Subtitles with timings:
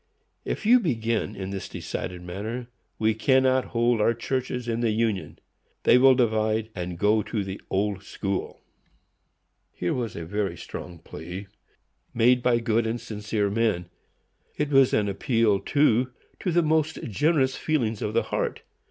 [0.45, 5.37] If you begin in this decided manner, we cannot hold our churches in the union;
[5.83, 8.61] they will divide, and go to the Old School."
[9.71, 11.45] Here was a very strong plea,
[12.15, 13.89] made by good and sincere men.
[14.57, 16.09] It was an appeal, too,
[16.39, 18.63] to the most generous feelings of the heart.